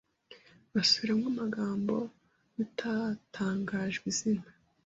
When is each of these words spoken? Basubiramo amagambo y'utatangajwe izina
Basubiramo 0.73 1.25
amagambo 1.33 1.95
y'utatangajwe 2.55 4.03
izina 4.11 4.43